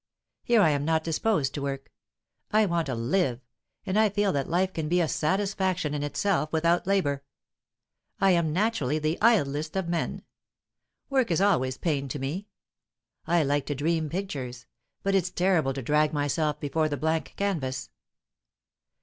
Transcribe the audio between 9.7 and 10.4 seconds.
of men.